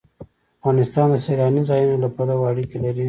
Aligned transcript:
افغانستان 0.59 1.07
د 1.11 1.15
سیلاني 1.25 1.61
ځایونو 1.69 1.97
له 2.03 2.09
پلوه 2.15 2.45
اړیکې 2.51 2.77
لري. 2.83 2.99